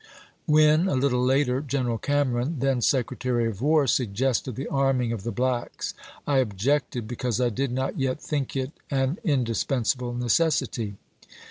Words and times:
When, 0.47 0.87
a 0.87 0.95
little 0.95 1.23
later, 1.23 1.61
Generai 1.61 2.01
Cameron, 2.01 2.55
then 2.57 2.81
Secretary 2.81 3.45
of 3.45 3.61
War, 3.61 3.85
suggested 3.85 4.55
the 4.55 4.65
arming 4.67 5.11
of 5.11 5.21
the 5.21 5.31
blacks, 5.31 5.93
I 6.25 6.39
objected 6.39 7.07
be 7.07 7.15
cause 7.17 7.39
I 7.39 7.49
did 7.49 7.71
not 7.71 7.99
yet 7.99 8.19
think 8.19 8.55
it 8.55 8.71
an 8.89 9.19
indispensable 9.23 10.13
necessity. 10.15 10.95